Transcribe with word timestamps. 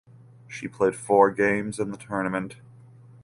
She 0.47 0.67
played 0.67 0.95
four 0.95 1.29
games 1.29 1.77
in 1.79 1.91
the 1.91 1.95
tournament. 1.97 2.55